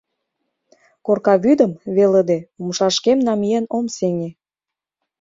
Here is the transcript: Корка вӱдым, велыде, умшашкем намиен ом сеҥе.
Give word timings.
Корка 1.05 1.33
вӱдым, 1.43 1.71
велыде, 1.95 2.39
умшашкем 2.61 3.19
намиен 3.27 3.65
ом 3.77 3.85
сеҥе. 3.95 4.29